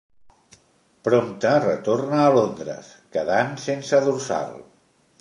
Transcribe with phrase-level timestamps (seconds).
[1.07, 4.63] Prompte retorna a Londres, quedant sense dorsal.